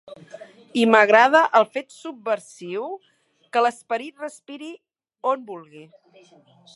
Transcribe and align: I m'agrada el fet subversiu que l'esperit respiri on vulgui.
I 0.83 0.85
m'agrada 0.93 1.41
el 1.59 1.67
fet 1.75 1.93
subversiu 1.97 2.87
que 3.57 3.63
l'esperit 3.67 4.25
respiri 4.27 4.71
on 5.33 5.45
vulgui. 5.53 5.85